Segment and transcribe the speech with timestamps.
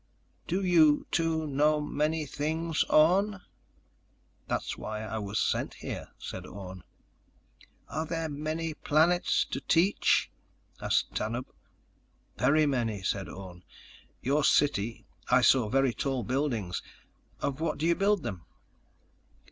[0.47, 3.41] "Do you, too, know many things, Orne?"
[4.47, 6.83] "That's why I was sent here," said Orne.
[7.87, 10.31] "Are there many planets to teach?"
[10.81, 11.45] asked Tanub.
[12.35, 13.63] "Very many," said Orne.
[14.23, 16.81] "Your city—I saw very tall buildings.
[17.39, 18.45] Of what do you build them?"